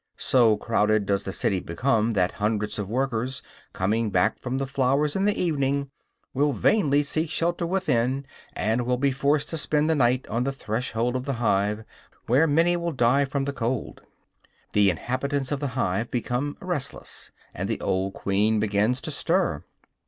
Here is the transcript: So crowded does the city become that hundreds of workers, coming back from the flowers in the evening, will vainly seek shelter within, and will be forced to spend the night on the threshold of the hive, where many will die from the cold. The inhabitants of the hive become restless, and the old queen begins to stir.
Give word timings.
So 0.17 0.57
crowded 0.57 1.05
does 1.05 1.25
the 1.25 1.31
city 1.31 1.59
become 1.59 2.13
that 2.13 2.31
hundreds 2.31 2.79
of 2.79 2.89
workers, 2.89 3.43
coming 3.71 4.09
back 4.09 4.39
from 4.39 4.57
the 4.57 4.65
flowers 4.65 5.15
in 5.15 5.25
the 5.25 5.39
evening, 5.39 5.91
will 6.33 6.53
vainly 6.53 7.03
seek 7.03 7.29
shelter 7.29 7.67
within, 7.67 8.25
and 8.53 8.87
will 8.87 8.97
be 8.97 9.11
forced 9.11 9.49
to 9.49 9.59
spend 9.59 9.91
the 9.91 9.93
night 9.93 10.25
on 10.27 10.43
the 10.43 10.51
threshold 10.51 11.15
of 11.15 11.25
the 11.25 11.33
hive, 11.33 11.83
where 12.25 12.47
many 12.47 12.75
will 12.75 12.91
die 12.93 13.25
from 13.25 13.43
the 13.43 13.53
cold. 13.53 14.01
The 14.73 14.89
inhabitants 14.89 15.51
of 15.51 15.59
the 15.59 15.77
hive 15.77 16.09
become 16.09 16.57
restless, 16.59 17.31
and 17.53 17.69
the 17.69 17.79
old 17.79 18.15
queen 18.15 18.59
begins 18.59 19.01
to 19.01 19.11
stir. 19.11 19.63